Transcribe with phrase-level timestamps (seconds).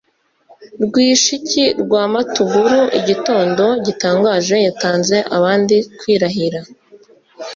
[0.83, 6.59] Rwishiki rwa Matunguru igitondo gitangaje yatanze abandi kwirahira;